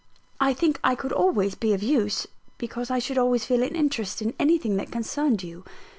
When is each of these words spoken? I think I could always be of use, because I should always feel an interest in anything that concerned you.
I 0.39 0.55
think 0.55 0.79
I 0.83 0.95
could 0.95 1.11
always 1.11 1.53
be 1.53 1.73
of 1.73 1.83
use, 1.83 2.25
because 2.57 2.89
I 2.89 2.97
should 2.97 3.19
always 3.19 3.45
feel 3.45 3.61
an 3.61 3.75
interest 3.75 4.19
in 4.19 4.33
anything 4.39 4.77
that 4.77 4.91
concerned 4.91 5.43
you. 5.43 5.63